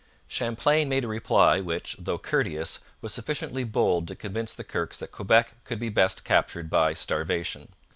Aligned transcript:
Champlain 0.27 0.89
made 0.89 1.03
a 1.05 1.07
reply 1.07 1.59
which, 1.59 1.95
though 1.99 2.17
courteous, 2.17 2.79
was 3.01 3.13
sufficiently 3.13 3.63
bold 3.63 4.07
to 4.07 4.15
convince 4.15 4.51
the 4.51 4.63
Kirkes 4.63 4.97
that 4.97 5.11
Quebec 5.11 5.63
could 5.63 5.79
be 5.79 5.89
best 5.89 6.23
captured 6.23 6.71
by 6.71 6.93
starvation. 6.95 7.69